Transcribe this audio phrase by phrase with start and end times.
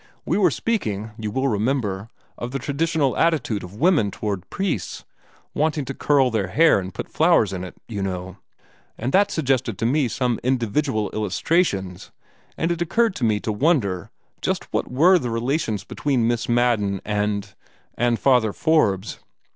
[0.25, 5.05] We were speaking, you will remember, of the traditional attitude of women toward priests
[5.53, 8.37] wanting to curl their hair and put flowers in it, you know,
[8.97, 12.09] and that suggested to me some individual illustrations,
[12.57, 14.09] and it occurred to me to wonder
[14.41, 17.53] just what were the relations between Miss Madden and
[17.93, 19.19] and Father Forbes.